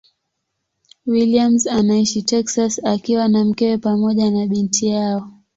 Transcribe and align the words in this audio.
Williams 1.05 1.67
anaishi 1.67 2.21
Texas 2.21 2.79
akiwa 2.85 3.27
na 3.27 3.45
mkewe 3.45 3.77
pamoja 3.77 4.31
na 4.31 4.47
binti 4.47 4.87
yao. 4.87 5.31